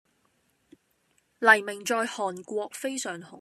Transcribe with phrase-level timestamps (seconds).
[1.37, 3.29] 黎明在韓國非常紅